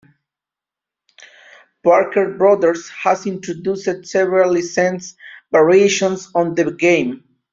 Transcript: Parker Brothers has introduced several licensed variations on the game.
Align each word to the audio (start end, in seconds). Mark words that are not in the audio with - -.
Parker 1.83 2.33
Brothers 2.35 2.89
has 2.89 3.27
introduced 3.27 3.87
several 4.07 4.51
licensed 4.51 5.15
variations 5.51 6.31
on 6.33 6.55
the 6.55 6.71
game. 6.71 7.23